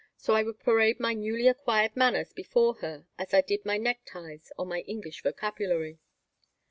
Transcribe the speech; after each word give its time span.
So 0.17 0.33
I 0.33 0.41
would 0.41 0.59
parade 0.59 0.99
my 0.99 1.13
newly 1.13 1.47
acquired 1.47 1.95
manners 1.95 2.33
before 2.33 2.73
her 2.77 3.05
as 3.19 3.35
I 3.35 3.41
did 3.41 3.63
my 3.65 3.77
neckties 3.77 4.51
or 4.57 4.65
my 4.65 4.79
English 4.87 5.21
vocabulary. 5.21 5.99